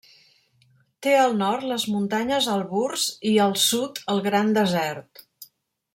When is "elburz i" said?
2.55-3.37